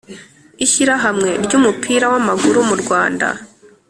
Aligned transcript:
ishyirahamwe 0.65 1.29
ry’umupira 1.45 2.05
w’amaguru 2.13 2.59
mu 2.69 2.75
rwanda, 2.81 3.27